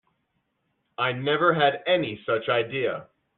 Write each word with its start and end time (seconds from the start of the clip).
I 0.97 1.11
never 1.11 1.53
had 1.53 1.83
any 1.85 2.19
such 2.25 2.49
idea. 2.49 3.05